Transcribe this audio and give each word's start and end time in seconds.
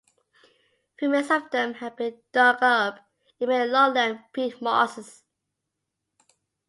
Remains 0.99 1.29
of 1.29 1.51
them 1.51 1.75
have 1.75 1.95
been 1.95 2.19
dug 2.31 2.63
up 2.63 3.07
in 3.39 3.47
many 3.49 3.69
lowland 3.69 4.23
peat-mosses. 4.33 5.23